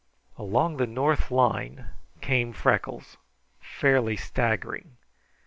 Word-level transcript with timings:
Along 0.35 0.77
the 0.77 0.87
north 0.87 1.29
line 1.29 1.89
came 2.21 2.53
Freckles, 2.53 3.17
fairly 3.59 4.17
staggering. 4.17 4.97